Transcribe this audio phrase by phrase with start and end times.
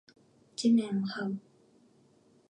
[0.55, 1.37] 地面を這う